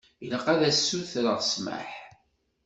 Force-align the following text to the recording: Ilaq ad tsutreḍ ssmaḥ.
Ilaq 0.23 0.45
ad 0.53 0.61
tsutreḍ 0.73 1.39
ssmaḥ. 1.43 1.89